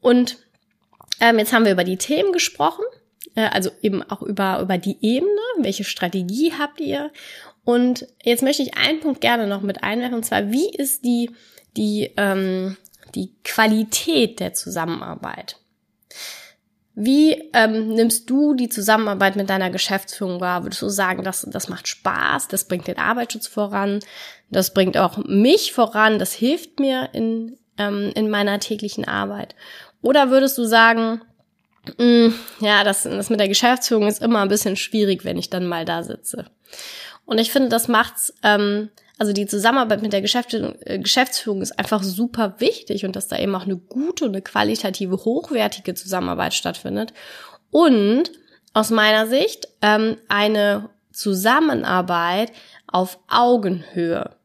Und 0.00 0.38
ähm, 1.20 1.38
jetzt 1.38 1.52
haben 1.52 1.64
wir 1.64 1.72
über 1.72 1.84
die 1.84 1.96
Themen 1.96 2.32
gesprochen, 2.32 2.84
äh, 3.34 3.48
also 3.48 3.70
eben 3.82 4.02
auch 4.02 4.22
über, 4.22 4.60
über 4.60 4.78
die 4.78 4.98
Ebene, 5.00 5.40
welche 5.58 5.84
Strategie 5.84 6.52
habt 6.58 6.80
ihr. 6.80 7.10
Und 7.64 8.06
jetzt 8.22 8.42
möchte 8.42 8.62
ich 8.62 8.76
einen 8.76 9.00
Punkt 9.00 9.20
gerne 9.20 9.46
noch 9.46 9.62
mit 9.62 9.82
einwerfen, 9.82 10.16
und 10.16 10.24
zwar, 10.24 10.50
wie 10.50 10.70
ist 10.70 11.04
die, 11.04 11.30
die, 11.76 12.12
ähm, 12.16 12.76
die 13.14 13.34
Qualität 13.44 14.40
der 14.40 14.54
Zusammenarbeit? 14.54 15.56
Wie 17.00 17.50
ähm, 17.52 17.90
nimmst 17.90 18.28
du 18.28 18.54
die 18.54 18.68
Zusammenarbeit 18.68 19.36
mit 19.36 19.48
deiner 19.48 19.70
Geschäftsführung 19.70 20.40
wahr? 20.40 20.64
Würdest 20.64 20.82
du 20.82 20.88
sagen, 20.88 21.22
dass 21.22 21.46
das 21.48 21.68
macht 21.68 21.86
Spaß, 21.86 22.48
das 22.48 22.66
bringt 22.66 22.88
den 22.88 22.98
Arbeitsschutz 22.98 23.46
voran, 23.46 24.00
das 24.50 24.74
bringt 24.74 24.96
auch 24.96 25.16
mich 25.18 25.72
voran, 25.72 26.18
das 26.18 26.32
hilft 26.32 26.80
mir 26.80 27.10
in, 27.12 27.56
ähm, 27.78 28.10
in 28.16 28.28
meiner 28.30 28.58
täglichen 28.58 29.04
Arbeit? 29.04 29.54
Oder 30.02 30.30
würdest 30.30 30.58
du 30.58 30.64
sagen, 30.64 31.22
mh, 31.98 32.04
mm, 32.04 32.34
ja, 32.62 32.82
das, 32.82 33.04
das 33.04 33.30
mit 33.30 33.38
der 33.38 33.48
Geschäftsführung 33.48 34.08
ist 34.08 34.20
immer 34.20 34.40
ein 34.40 34.48
bisschen 34.48 34.74
schwierig, 34.74 35.24
wenn 35.24 35.38
ich 35.38 35.50
dann 35.50 35.66
mal 35.66 35.84
da 35.84 36.02
sitze? 36.02 36.46
Und 37.24 37.38
ich 37.38 37.52
finde, 37.52 37.68
das 37.68 37.86
macht's 37.86 38.34
ähm, 38.42 38.90
also 39.18 39.32
die 39.32 39.46
Zusammenarbeit 39.46 40.00
mit 40.00 40.12
der 40.12 40.22
äh, 40.22 40.98
Geschäftsführung 40.98 41.60
ist 41.60 41.78
einfach 41.78 42.04
super 42.04 42.54
wichtig 42.58 43.04
und 43.04 43.16
dass 43.16 43.26
da 43.26 43.36
eben 43.36 43.54
auch 43.56 43.64
eine 43.64 43.76
gute 43.76 44.24
und 44.24 44.30
eine 44.30 44.42
qualitative, 44.42 45.24
hochwertige 45.24 45.94
Zusammenarbeit 45.94 46.54
stattfindet. 46.54 47.12
Und 47.70 48.30
aus 48.74 48.90
meiner 48.90 49.26
Sicht 49.26 49.68
ähm, 49.82 50.18
eine 50.28 50.90
Zusammenarbeit 51.10 52.52
auf 52.86 53.18
Augenhöhe. 53.28 54.36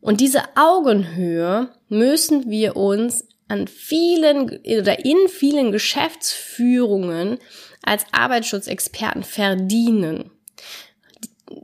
Und 0.00 0.20
diese 0.20 0.42
Augenhöhe 0.56 1.68
müssen 1.88 2.50
wir 2.50 2.76
uns 2.76 3.28
an 3.48 3.68
vielen 3.68 4.48
oder 4.48 5.04
in 5.04 5.28
vielen 5.28 5.70
Geschäftsführungen 5.70 7.38
als 7.82 8.04
Arbeitsschutzexperten 8.10 9.22
verdienen 9.22 10.32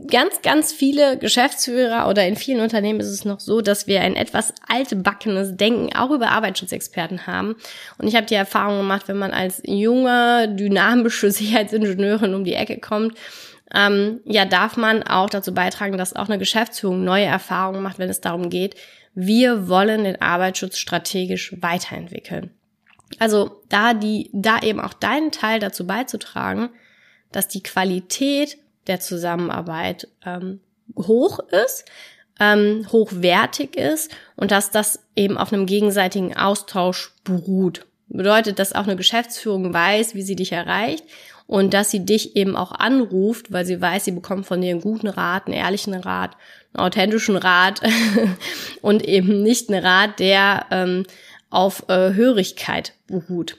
ganz, 0.07 0.43
ganz 0.43 0.73
viele 0.73 1.19
Geschäftsführer 1.19 2.09
oder 2.09 2.27
in 2.27 2.37
vielen 2.37 2.61
Unternehmen 2.61 3.01
ist 3.01 3.09
es 3.09 3.25
noch 3.25 3.41
so, 3.41 3.61
dass 3.61 3.87
wir 3.87 4.01
ein 4.01 4.15
etwas 4.15 4.55
altbackenes 4.69 5.57
Denken 5.57 5.95
auch 5.97 6.11
über 6.11 6.31
Arbeitsschutzexperten 6.31 7.27
haben. 7.27 7.57
Und 7.99 8.07
ich 8.07 8.15
habe 8.15 8.27
die 8.27 8.35
Erfahrung 8.35 8.79
gemacht, 8.79 9.09
wenn 9.09 9.19
man 9.19 9.33
als 9.33 9.61
junge, 9.65 10.55
dynamische 10.55 11.31
Sicherheitsingenieurin 11.33 12.35
um 12.35 12.45
die 12.45 12.55
Ecke 12.55 12.79
kommt, 12.79 13.19
ähm, 13.75 14.21
ja, 14.25 14.45
darf 14.45 14.77
man 14.77 15.03
auch 15.03 15.31
dazu 15.31 15.55
beitragen, 15.55 15.97
dass 15.97 16.15
auch 16.15 16.29
eine 16.29 16.39
Geschäftsführung 16.39 17.05
neue 17.05 17.25
Erfahrungen 17.25 17.83
macht, 17.83 17.99
wenn 17.99 18.11
es 18.11 18.21
darum 18.21 18.51
geht, 18.51 18.77
wir 19.15 19.69
wollen 19.69 20.05
den 20.05 20.21
Arbeitsschutz 20.21 20.79
strategisch 20.79 21.55
weiterentwickeln. 21.61 22.51
Also 23.19 23.63
da 23.69 23.95
die, 23.95 24.31
da 24.33 24.61
eben 24.61 24.81
auch 24.81 24.95
deinen 24.95 25.33
Teil 25.33 25.59
dazu 25.59 25.87
beizutragen, 25.87 26.71
dass 27.31 27.49
die 27.49 27.63
Qualität 27.63 28.59
der 28.87 29.01
Zusammenarbeit 29.01 30.09
ähm, 30.25 30.61
hoch 30.97 31.39
ist, 31.51 31.85
ähm, 32.41 32.87
hochwertig 32.91 33.77
ist 33.77 34.11
und 34.37 34.51
dass 34.51 34.71
das 34.71 35.01
eben 35.15 35.39
auf 35.39 35.53
einem 35.53 35.67
gegenseitigen 35.67 36.37
Austausch 36.37 37.13
beruht. 37.25 37.87
Bedeutet, 38.09 38.59
dass 38.59 38.75
auch 38.75 38.85
eine 38.85 38.97
Geschäftsführung 38.97 39.73
weiß, 39.73 40.15
wie 40.15 40.23
sie 40.23 40.37
dich 40.37 40.53
erreicht 40.53 41.05
und 41.47 41.73
dass 41.75 41.91
sie 41.91 42.05
dich 42.05 42.37
eben 42.37 42.57
auch 42.57 42.73
anruft, 42.73 43.53
weil 43.53 43.65
sie 43.65 43.81
weiß, 43.81 44.05
sie 44.05 44.13
bekommt 44.13 44.47
von 44.47 44.61
dir 44.61 44.71
einen 44.71 44.81
guten 44.81 45.09
Rat, 45.09 45.47
einen 45.47 45.55
ehrlichen 45.55 45.95
Rat, 45.95 46.37
einen 46.73 46.85
authentischen 46.85 47.37
Rat 47.37 47.81
und 48.83 49.05
eben 49.05 49.43
nicht 49.43 49.71
einen 49.71 49.85
Rat, 49.85 50.19
der 50.19 50.67
ähm, 50.71 51.05
auf 51.51 51.89
äh, 51.89 52.15
Hörigkeit 52.15 52.95
beruht. 53.07 53.59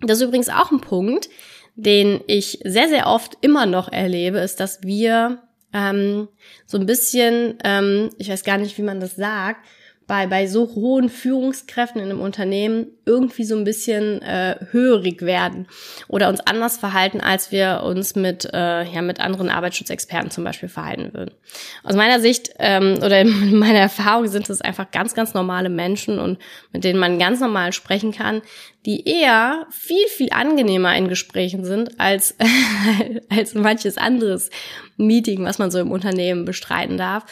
Das 0.00 0.18
ist 0.18 0.24
übrigens 0.24 0.48
auch 0.48 0.70
ein 0.70 0.80
Punkt, 0.80 1.28
den 1.76 2.20
ich 2.26 2.58
sehr, 2.64 2.88
sehr 2.88 3.06
oft 3.06 3.36
immer 3.42 3.66
noch 3.66 3.92
erlebe, 3.92 4.38
ist, 4.38 4.60
dass 4.60 4.82
wir 4.82 5.42
ähm, 5.72 6.28
so 6.66 6.78
ein 6.78 6.86
bisschen, 6.86 7.58
ähm, 7.64 8.10
ich 8.18 8.28
weiß 8.28 8.44
gar 8.44 8.58
nicht, 8.58 8.76
wie 8.78 8.82
man 8.82 9.00
das 9.00 9.16
sagt, 9.16 9.60
bei, 10.06 10.28
bei 10.28 10.46
so 10.46 10.74
hohen 10.74 11.08
Führungskräften 11.08 12.00
in 12.00 12.10
einem 12.10 12.20
Unternehmen 12.20 12.86
irgendwie 13.04 13.44
so 13.44 13.56
ein 13.56 13.64
bisschen 13.64 14.22
äh, 14.22 14.56
hörig 14.70 15.22
werden 15.22 15.66
oder 16.06 16.28
uns 16.28 16.40
anders 16.40 16.76
verhalten, 16.76 17.20
als 17.20 17.50
wir 17.50 17.82
uns 17.84 18.14
mit, 18.14 18.48
äh, 18.52 18.84
ja, 18.84 19.02
mit 19.02 19.20
anderen 19.20 19.50
Arbeitsschutzexperten 19.50 20.30
zum 20.30 20.44
Beispiel 20.44 20.68
verhalten 20.68 21.12
würden. 21.12 21.34
Aus 21.82 21.96
meiner 21.96 22.20
Sicht 22.20 22.50
ähm, 22.60 22.98
oder 22.98 23.20
in 23.20 23.58
meiner 23.58 23.80
Erfahrung 23.80 24.28
sind 24.28 24.48
es 24.48 24.60
einfach 24.60 24.92
ganz, 24.92 25.14
ganz 25.14 25.34
normale 25.34 25.68
Menschen 25.68 26.20
und 26.20 26.38
mit 26.72 26.84
denen 26.84 27.00
man 27.00 27.18
ganz 27.18 27.40
normal 27.40 27.72
sprechen 27.72 28.12
kann, 28.12 28.42
die 28.86 29.06
eher 29.06 29.66
viel, 29.70 30.06
viel 30.06 30.30
angenehmer 30.30 30.96
in 30.96 31.08
Gesprächen 31.08 31.64
sind 31.64 31.98
als, 31.98 32.36
als 33.28 33.54
manches 33.54 33.98
anderes 33.98 34.50
Meeting, 34.96 35.44
was 35.44 35.58
man 35.58 35.72
so 35.72 35.80
im 35.80 35.90
Unternehmen 35.90 36.44
bestreiten 36.44 36.96
darf. 36.96 37.26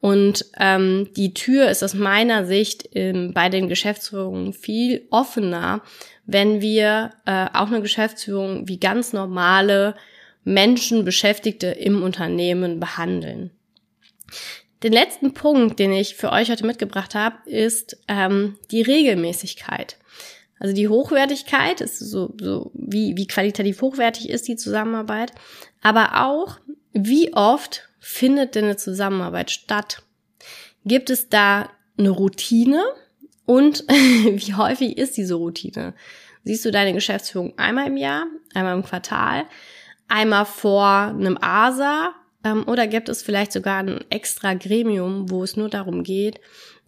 Und 0.00 0.46
ähm, 0.58 1.08
die 1.16 1.34
Tür 1.34 1.68
ist 1.68 1.82
aus 1.82 1.94
meiner 1.94 2.46
Sicht 2.46 2.88
ähm, 2.94 3.32
bei 3.34 3.48
den 3.48 3.68
Geschäftsführungen 3.68 4.52
viel 4.52 5.06
offener, 5.10 5.82
wenn 6.26 6.60
wir 6.60 7.10
äh, 7.26 7.46
auch 7.52 7.66
eine 7.66 7.82
Geschäftsführung 7.82 8.68
wie 8.68 8.78
ganz 8.78 9.12
normale 9.12 9.96
Menschen, 10.44 11.04
Beschäftigte 11.04 11.66
im 11.66 12.02
Unternehmen 12.02 12.78
behandeln. 12.78 13.50
Den 14.84 14.92
letzten 14.92 15.34
Punkt, 15.34 15.78
den 15.78 15.92
ich 15.92 16.14
für 16.14 16.32
euch 16.32 16.50
heute 16.50 16.64
mitgebracht 16.64 17.14
habe, 17.14 17.36
ist 17.44 17.98
ähm, 18.08 18.56
die 18.70 18.80
Regelmäßigkeit. 18.80 19.96
Also 20.60 20.74
die 20.74 20.88
Hochwertigkeit 20.88 21.80
ist 21.80 21.98
so, 21.98 22.34
so 22.38 22.70
wie, 22.74 23.16
wie 23.16 23.26
qualitativ 23.26 23.80
hochwertig 23.80 24.28
ist 24.28 24.46
die 24.46 24.56
Zusammenarbeit, 24.56 25.32
aber 25.80 26.26
auch 26.26 26.60
wie 26.92 27.32
oft 27.32 27.88
findet 27.98 28.54
denn 28.54 28.64
eine 28.64 28.76
Zusammenarbeit 28.76 29.50
statt? 29.50 30.02
Gibt 30.84 31.08
es 31.10 31.30
da 31.30 31.70
eine 31.98 32.10
Routine 32.10 32.84
und 33.46 33.80
wie 33.88 34.54
häufig 34.54 34.98
ist 34.98 35.16
diese 35.16 35.34
Routine? 35.34 35.94
Siehst 36.44 36.64
du 36.64 36.70
deine 36.70 36.92
Geschäftsführung 36.92 37.58
einmal 37.58 37.86
im 37.86 37.96
Jahr, 37.96 38.26
einmal 38.54 38.76
im 38.76 38.84
Quartal, 38.84 39.44
einmal 40.08 40.44
vor 40.44 40.86
einem 40.86 41.38
ASA 41.40 42.14
ähm, 42.44 42.64
oder 42.66 42.86
gibt 42.86 43.08
es 43.08 43.22
vielleicht 43.22 43.52
sogar 43.52 43.78
ein 43.78 44.04
extra 44.10 44.54
Gremium, 44.54 45.30
wo 45.30 45.42
es 45.42 45.56
nur 45.56 45.70
darum 45.70 46.02
geht, 46.02 46.40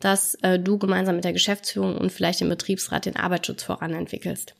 dass 0.04 0.34
äh, 0.42 0.58
du 0.58 0.78
gemeinsam 0.78 1.16
mit 1.16 1.24
der 1.24 1.32
Geschäftsführung 1.32 1.96
und 1.96 2.10
vielleicht 2.10 2.40
dem 2.40 2.48
Betriebsrat 2.48 3.06
den 3.06 3.16
Arbeitsschutz 3.16 3.62
voranentwickelst? 3.62 4.54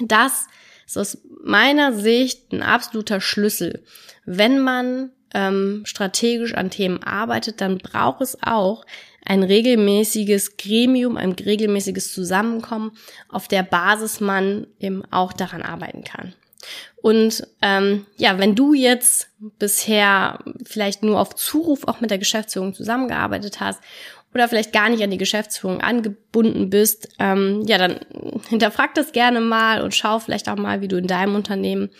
Das 0.00 0.46
ist 0.86 0.96
aus 0.96 1.18
meiner 1.42 1.92
Sicht 1.92 2.52
ein 2.52 2.62
absoluter 2.62 3.20
Schlüssel. 3.20 3.84
Wenn 4.24 4.60
man 4.60 5.10
ähm, 5.34 5.82
strategisch 5.84 6.54
an 6.54 6.70
Themen 6.70 7.02
arbeitet, 7.02 7.60
dann 7.60 7.78
braucht 7.78 8.20
es 8.20 8.38
auch 8.42 8.84
ein 9.24 9.42
regelmäßiges 9.42 10.56
Gremium, 10.56 11.16
ein 11.16 11.32
regelmäßiges 11.32 12.12
Zusammenkommen, 12.14 12.92
auf 13.28 13.48
der 13.48 13.62
Basis 13.62 14.20
man 14.20 14.66
eben 14.78 15.04
auch 15.10 15.32
daran 15.32 15.62
arbeiten 15.62 16.04
kann. 16.04 16.34
Und 17.00 17.46
ähm, 17.62 18.06
ja, 18.16 18.38
wenn 18.38 18.54
du 18.54 18.74
jetzt 18.74 19.28
bisher 19.38 20.40
vielleicht 20.64 21.02
nur 21.02 21.20
auf 21.20 21.34
Zuruf 21.34 21.86
auch 21.86 22.00
mit 22.00 22.10
der 22.10 22.18
Geschäftsführung 22.18 22.74
zusammengearbeitet 22.74 23.60
hast 23.60 23.80
oder 24.34 24.48
vielleicht 24.48 24.72
gar 24.72 24.88
nicht 24.88 25.02
an 25.02 25.10
die 25.10 25.18
Geschäftsführung 25.18 25.80
angebunden 25.80 26.70
bist, 26.70 27.08
ähm, 27.18 27.62
ja, 27.66 27.78
dann 27.78 28.00
hinterfrag 28.48 28.94
das 28.94 29.12
gerne 29.12 29.40
mal 29.40 29.82
und 29.82 29.94
schau 29.94 30.18
vielleicht 30.18 30.48
auch 30.48 30.56
mal, 30.56 30.80
wie 30.80 30.88
du 30.88 30.96
in 30.96 31.06
deinem 31.06 31.34
Unternehmen 31.34 31.90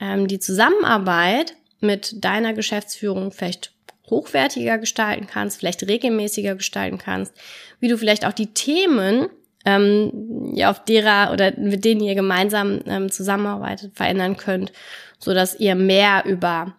ähm, 0.00 0.28
die 0.28 0.38
Zusammenarbeit 0.38 1.54
mit 1.80 2.24
deiner 2.24 2.52
Geschäftsführung 2.52 3.32
vielleicht 3.32 3.72
hochwertiger 4.10 4.78
gestalten 4.78 5.26
kannst, 5.26 5.58
vielleicht 5.58 5.86
regelmäßiger 5.86 6.54
gestalten 6.54 6.98
kannst, 6.98 7.32
wie 7.80 7.88
du 7.88 7.96
vielleicht 7.96 8.26
auch 8.26 8.32
die 8.32 8.52
Themen, 8.52 9.28
ähm, 9.64 10.52
ja, 10.54 10.70
auf 10.70 10.84
derer 10.84 11.32
oder 11.32 11.52
mit 11.56 11.84
denen 11.84 12.02
ihr 12.02 12.14
gemeinsam 12.14 12.80
ähm, 12.86 13.10
zusammenarbeitet, 13.10 13.92
verändern 13.94 14.36
könnt, 14.36 14.72
so 15.18 15.32
dass 15.32 15.58
ihr 15.58 15.74
mehr 15.74 16.24
über 16.26 16.74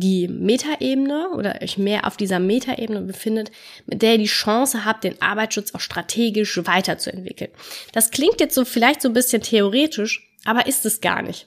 die 0.00 0.28
Metaebene 0.28 1.30
oder 1.30 1.60
euch 1.62 1.78
mehr 1.78 2.06
auf 2.06 2.16
dieser 2.16 2.38
Metaebene 2.38 3.02
befindet, 3.02 3.50
mit 3.86 4.02
der 4.02 4.12
ihr 4.12 4.18
die 4.18 4.26
Chance 4.26 4.84
habt, 4.84 5.04
den 5.04 5.20
Arbeitsschutz 5.20 5.74
auch 5.74 5.80
strategisch 5.80 6.58
weiterzuentwickeln. 6.64 7.50
Das 7.92 8.10
klingt 8.10 8.40
jetzt 8.40 8.54
so 8.54 8.64
vielleicht 8.64 9.02
so 9.02 9.08
ein 9.08 9.14
bisschen 9.14 9.42
theoretisch, 9.42 10.28
aber 10.44 10.66
ist 10.66 10.86
es 10.86 11.00
gar 11.00 11.22
nicht. 11.22 11.46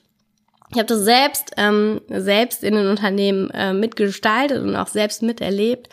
Ich 0.70 0.78
habe 0.78 0.86
das 0.86 1.00
selbst 1.00 1.52
ähm, 1.56 2.00
selbst 2.08 2.64
in 2.64 2.74
den 2.74 2.88
Unternehmen 2.88 3.50
äh, 3.50 3.72
mitgestaltet 3.72 4.62
und 4.62 4.74
auch 4.76 4.88
selbst 4.88 5.22
miterlebt. 5.22 5.88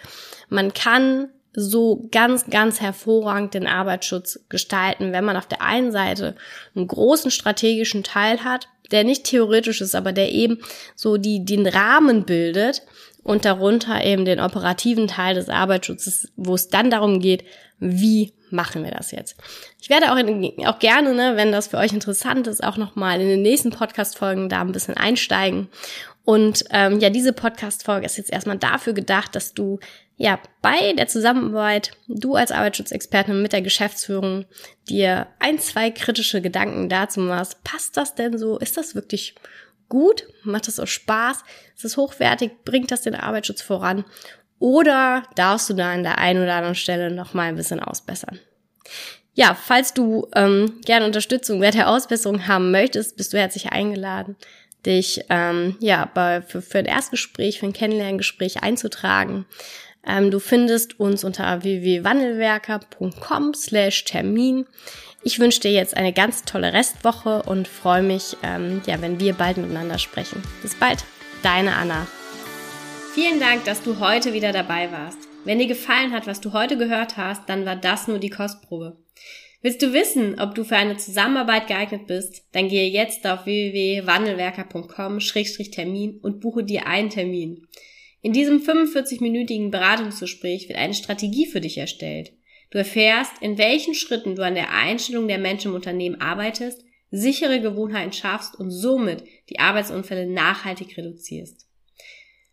Man 0.50 0.74
kann 0.74 1.30
so 1.54 2.08
ganz, 2.12 2.50
ganz 2.50 2.80
hervorragend 2.80 3.54
den 3.54 3.68
Arbeitsschutz 3.68 4.40
gestalten, 4.50 5.12
wenn 5.12 5.26
man 5.26 5.38
auf 5.38 5.48
der 5.48 5.62
einen 5.62 5.92
Seite 5.92 6.36
einen 6.76 6.88
großen 6.88 7.32
strategischen 7.32 8.04
Teil 8.04 8.44
hat, 8.44 8.68
der 8.92 9.04
nicht 9.04 9.26
theoretisch 9.26 9.82
ist, 9.82 9.96
aber 9.96 10.14
der 10.14 10.32
eben 10.32 10.60
so 10.96 11.18
die, 11.18 11.44
den 11.44 11.68
Rahmen 11.68 12.26
bildet 12.26 12.84
und 13.24 13.46
darunter 13.46 14.04
eben 14.04 14.26
den 14.26 14.40
operativen 14.40 15.08
Teil 15.08 15.36
des 15.36 15.50
Arbeitsschutzes, 15.50 16.32
wo 16.36 16.56
es 16.56 16.70
dann 16.70 16.90
darum 16.90 17.20
geht, 17.20 17.44
wie 17.80 18.34
machen 18.50 18.84
wir 18.84 18.92
das 18.92 19.12
jetzt? 19.12 19.36
Ich 19.82 19.90
werde 19.90 20.12
auch, 20.12 20.18
in, 20.18 20.54
auch 20.68 20.80
gerne, 20.80 21.14
ne, 21.14 21.34
wenn 21.36 21.52
das 21.52 21.68
für 21.68 21.78
euch 21.78 21.94
interessant 21.94 22.48
ist, 22.48 22.64
auch 22.64 22.78
nochmal 22.78 23.20
in 23.22 23.28
den 23.28 23.42
nächsten 23.42 23.72
Podcast-Folgen 23.72 24.50
da 24.50 24.62
ein 24.62 24.72
bisschen 24.72 24.98
einsteigen. 24.98 25.70
Und 26.24 26.66
ähm, 26.70 27.00
ja, 27.00 27.10
diese 27.10 27.34
Podcast-Folge 27.34 28.06
ist 28.06 28.18
jetzt 28.18 28.32
erstmal 28.32 28.58
dafür 28.58 28.94
gedacht, 28.94 29.36
dass 29.36 29.54
du 29.54 29.80
ja 30.22 30.40
bei 30.62 30.94
der 30.94 31.08
Zusammenarbeit, 31.08 31.92
du 32.08 32.36
als 32.36 32.52
Arbeitsschutzexpertin 32.52 33.42
mit 33.42 33.54
der 33.54 33.62
Geschäftsführung, 33.62 34.46
dir 34.88 35.28
ein, 35.40 35.60
zwei 35.60 35.90
kritische 35.90 36.42
Gedanken 36.42 36.90
dazu 36.90 37.20
machst. 37.20 37.64
Passt 37.64 37.98
das 37.98 38.14
denn 38.14 38.38
so? 38.38 38.58
Ist 38.60 38.78
das 38.78 38.94
wirklich 38.94 39.36
gut? 39.90 40.28
Macht 40.44 40.68
das 40.68 40.80
auch 40.80 40.88
Spaß? 40.88 41.44
Ist 41.76 41.86
es 41.86 41.98
hochwertig? 41.98 42.52
Bringt 42.64 42.92
das 42.92 43.02
den 43.02 43.16
Arbeitsschutz 43.16 43.62
voran? 43.62 44.06
Oder 44.60 45.24
darfst 45.36 45.70
du 45.72 45.74
da 45.74 45.92
an 45.92 46.04
der 46.04 46.20
einen 46.20 46.44
oder 46.44 46.54
anderen 46.54 46.76
Stelle 46.76 47.10
noch 47.10 47.34
mal 47.34 47.50
ein 47.50 47.56
bisschen 47.56 47.80
ausbessern? 47.80 48.40
Ja, 49.34 49.56
falls 49.56 49.94
du 49.94 50.28
ähm, 50.36 50.82
gerne 50.86 51.06
Unterstützung 51.06 51.60
bei 51.62 51.72
der 51.72 51.90
Ausbesserung 51.90 52.48
haben 52.48 52.70
möchtest, 52.70 53.18
bist 53.18 53.34
du 53.34 53.40
herzlich 53.40 53.72
eingeladen, 53.72 54.36
dich 54.86 55.22
ähm, 55.30 55.78
ja 55.80 56.06
bei, 56.14 56.44
für, 56.44 56.62
für 56.62 56.80
ein 56.80 56.86
Erstgespräch, 56.86 57.60
für 57.60 57.66
ein 57.66 57.74
Kennenlerngespräch 57.74 58.62
einzutragen. 58.62 59.46
Ähm, 60.06 60.32
du 60.32 60.40
findest 60.40 61.00
uns 61.00 61.24
unter 61.24 61.64
www.wandelwerker.com 61.64 63.54
slash 63.54 64.04
Termin. 64.06 64.66
Ich 65.24 65.40
wünsche 65.40 65.60
dir 65.60 65.72
jetzt 65.72 65.96
eine 65.96 66.14
ganz 66.14 66.44
tolle 66.44 66.74
Restwoche 66.74 67.44
und 67.44 67.68
freue 67.68 68.02
mich, 68.02 68.38
ähm, 68.42 68.82
ja, 68.88 69.02
wenn 69.02 69.20
wir 69.20 69.34
bald 69.34 69.58
miteinander 69.58 70.00
sprechen. 70.00 70.42
Bis 70.62 70.74
bald, 70.74 71.04
deine 71.44 71.76
Anna. 71.76 72.08
Vielen 73.14 73.40
Dank, 73.40 73.66
dass 73.66 73.84
du 73.84 74.00
heute 74.00 74.34
wieder 74.34 74.52
dabei 74.52 74.92
warst. 74.92 75.20
Wenn 75.44 75.60
dir 75.60 75.68
gefallen 75.68 76.12
hat, 76.12 76.28
was 76.28 76.42
du 76.42 76.54
heute 76.54 76.78
gehört 76.78 77.18
hast, 77.18 77.48
dann 77.50 77.66
war 77.66 77.76
das 77.76 78.08
nur 78.08 78.20
die 78.20 78.30
Kostprobe. 78.30 78.98
Willst 79.64 79.84
du 79.84 79.94
wissen, 79.94 80.40
ob 80.40 80.56
du 80.56 80.64
für 80.64 80.78
eine 80.78 80.98
Zusammenarbeit 80.98 81.68
geeignet 81.68 82.08
bist? 82.08 82.48
Dann 82.52 82.68
gehe 82.68 82.90
jetzt 82.90 83.28
auf 83.28 83.46
www.wandelwerker.com-termin 83.46 86.18
und 86.22 86.40
buche 86.40 86.64
dir 86.64 86.88
einen 86.88 87.12
Termin. 87.12 87.68
In 88.22 88.34
diesem 88.34 88.62
45-minütigen 88.62 89.72
Beratungsgespräch 89.72 90.70
wird 90.70 90.78
eine 90.78 90.94
Strategie 90.94 91.48
für 91.48 91.62
dich 91.62 91.78
erstellt. 91.78 92.34
Du 92.70 92.78
erfährst, 92.78 93.34
in 93.42 93.58
welchen 93.58 93.96
Schritten 93.96 94.36
du 94.36 94.46
an 94.46 94.56
der 94.56 94.74
Einstellung 94.74 95.28
der 95.28 95.40
Menschen 95.40 95.70
im 95.70 95.76
Unternehmen 95.76 96.22
arbeitest, 96.22 96.84
sichere 97.10 97.60
Gewohnheiten 97.60 98.14
schaffst 98.14 98.56
und 98.56 98.72
somit 98.72 99.24
die 99.50 99.60
Arbeitsunfälle 99.60 100.28
nachhaltig 100.28 100.98
reduzierst. 100.98 101.68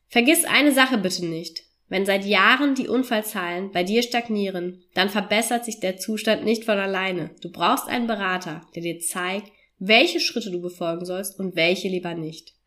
Vergiss 0.09 0.45
eine 0.45 0.73
Sache 0.73 0.99
bitte 0.99 1.27
nicht. 1.27 1.65
Wenn 1.89 2.05
seit 2.05 2.25
Jahren 2.25 2.75
die 2.75 2.89
Unfallzahlen 2.89 3.71
bei 3.71 3.85
dir 3.85 4.03
stagnieren, 4.03 4.85
dann 4.95 5.09
verbessert 5.09 5.65
sich 5.65 5.81
der 5.81 5.97
Zustand 5.97 6.45
nicht 6.45 6.65
von 6.65 6.79
alleine. 6.79 7.31
Du 7.41 7.51
brauchst 7.51 7.89
einen 7.89 8.07
Berater, 8.07 8.63
der 8.75 8.83
dir 8.83 8.99
zeigt, 8.99 9.53
welche 9.79 10.21
Schritte 10.21 10.51
du 10.51 10.61
befolgen 10.61 11.07
sollst 11.07 11.39
und 11.39 11.57
welche 11.57 11.89
lieber 11.89 12.15
nicht. 12.15 12.58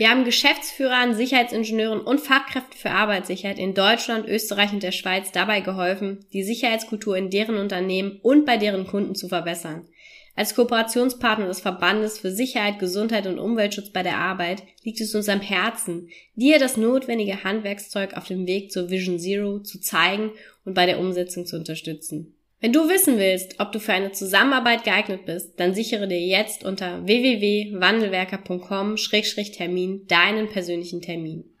Wir 0.00 0.08
haben 0.08 0.24
Geschäftsführern, 0.24 1.12
Sicherheitsingenieuren 1.12 2.00
und 2.00 2.22
Fachkräften 2.22 2.72
für 2.74 2.90
Arbeitssicherheit 2.90 3.58
in 3.58 3.74
Deutschland, 3.74 4.26
Österreich 4.26 4.72
und 4.72 4.82
der 4.82 4.92
Schweiz 4.92 5.30
dabei 5.30 5.60
geholfen, 5.60 6.24
die 6.32 6.42
Sicherheitskultur 6.42 7.18
in 7.18 7.28
deren 7.28 7.58
Unternehmen 7.58 8.18
und 8.22 8.46
bei 8.46 8.56
deren 8.56 8.86
Kunden 8.86 9.14
zu 9.14 9.28
verbessern. 9.28 9.86
Als 10.34 10.54
Kooperationspartner 10.54 11.48
des 11.48 11.60
Verbandes 11.60 12.18
für 12.18 12.30
Sicherheit, 12.30 12.78
Gesundheit 12.78 13.26
und 13.26 13.38
Umweltschutz 13.38 13.90
bei 13.90 14.02
der 14.02 14.16
Arbeit 14.16 14.62
liegt 14.84 15.02
es 15.02 15.14
uns 15.14 15.28
am 15.28 15.42
Herzen, 15.42 16.08
dir 16.34 16.58
das 16.58 16.78
notwendige 16.78 17.44
Handwerkszeug 17.44 18.16
auf 18.16 18.26
dem 18.26 18.46
Weg 18.46 18.72
zur 18.72 18.88
Vision 18.88 19.18
Zero 19.18 19.58
zu 19.58 19.82
zeigen 19.82 20.30
und 20.64 20.72
bei 20.72 20.86
der 20.86 20.98
Umsetzung 20.98 21.44
zu 21.44 21.56
unterstützen. 21.56 22.39
Wenn 22.60 22.74
du 22.74 22.90
wissen 22.90 23.18
willst, 23.18 23.58
ob 23.58 23.72
du 23.72 23.80
für 23.80 23.94
eine 23.94 24.12
Zusammenarbeit 24.12 24.84
geeignet 24.84 25.24
bist, 25.24 25.58
dann 25.58 25.74
sichere 25.74 26.06
dir 26.06 26.20
jetzt 26.20 26.62
unter 26.62 27.06
www.wandelwerker.com-termin 27.06 30.06
deinen 30.06 30.50
persönlichen 30.50 31.00
Termin. 31.00 31.50